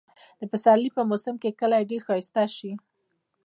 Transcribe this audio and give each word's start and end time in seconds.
د 0.39 0.41
پسرلي 0.51 0.89
په 0.97 1.01
موسم 1.09 1.35
کې 1.41 1.57
کلى 1.59 1.81
ډېر 1.89 2.01
ښايسته 2.07 2.43
شي. 2.57 2.71